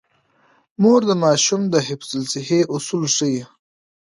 مور 0.81 1.01
د 1.09 1.11
ماشوم 1.23 1.61
د 1.69 1.75
حفظ 1.87 2.09
الصحې 2.21 2.59
اصول 2.75 3.03
ښيي. 3.15 3.43